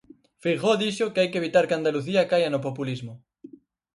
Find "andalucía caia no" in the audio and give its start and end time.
1.77-2.63